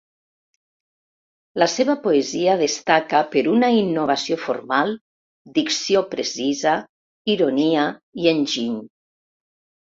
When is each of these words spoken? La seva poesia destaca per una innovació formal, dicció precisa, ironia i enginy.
La 1.63 1.67
seva 1.73 1.95
poesia 2.05 2.55
destaca 2.61 3.21
per 3.35 3.43
una 3.53 3.71
innovació 3.81 4.39
formal, 4.47 4.95
dicció 5.61 6.05
precisa, 6.17 6.75
ironia 7.39 7.89
i 8.25 8.31
enginy. 8.37 8.85